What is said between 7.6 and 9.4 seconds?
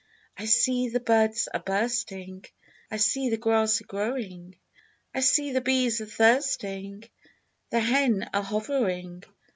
The hen a hovering.